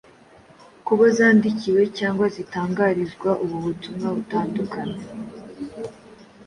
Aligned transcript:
ku 0.85 0.91
bo 0.97 1.05
zandikiwe 1.17 1.81
cyangwa 1.97 2.25
zitangarizwa. 2.35 3.31
Ubu 3.43 3.57
butumwa 3.65 4.07
butandukana 4.17 4.97